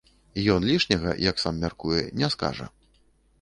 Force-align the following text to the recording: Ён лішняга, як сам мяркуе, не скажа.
Ён 0.53 0.61
лішняга, 0.69 1.13
як 1.25 1.41
сам 1.43 1.59
мяркуе, 1.65 2.01
не 2.23 2.31
скажа. 2.37 2.67